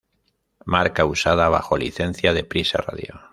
[0.65, 3.21] Marca usada bajo licencia de Prisa Radio.